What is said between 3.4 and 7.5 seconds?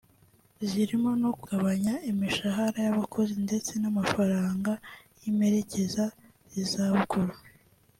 ndetse n’amafaranga y’imperekeza z’izabukuru